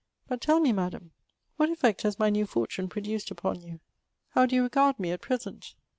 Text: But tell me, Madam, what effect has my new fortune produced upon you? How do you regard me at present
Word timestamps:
But 0.27 0.41
tell 0.41 0.59
me, 0.59 0.71
Madam, 0.71 1.11
what 1.57 1.69
effect 1.69 2.01
has 2.01 2.17
my 2.17 2.31
new 2.31 2.47
fortune 2.47 2.89
produced 2.89 3.29
upon 3.29 3.61
you? 3.61 3.81
How 4.29 4.47
do 4.47 4.55
you 4.55 4.63
regard 4.63 4.99
me 4.99 5.11
at 5.11 5.21
present 5.21 5.75